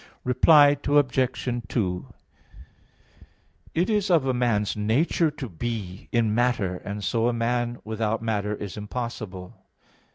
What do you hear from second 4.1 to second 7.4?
a man's nature to be in matter, and so a